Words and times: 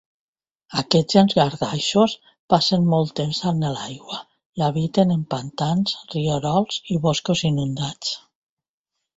Aquests 0.81 1.17
llangardaixos 1.17 2.15
passen 2.53 2.87
molt 2.95 3.13
temps 3.21 3.43
en 3.51 3.61
l'aigua 3.75 4.19
i 4.61 4.65
habiten 4.69 5.15
en 5.17 5.23
pantans, 5.35 5.95
rierols 6.17 6.83
i 6.97 7.01
boscos 7.09 7.45
inundats. 7.53 8.17